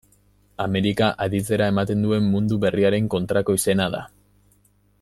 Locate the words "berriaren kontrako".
2.65-3.57